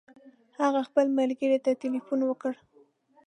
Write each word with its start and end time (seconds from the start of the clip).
هغه 0.61 0.81
خپل 0.87 1.05
ملګري 1.17 1.57
ته 1.65 1.71
تلیفون 1.83 2.19
وکړ. 2.25 2.53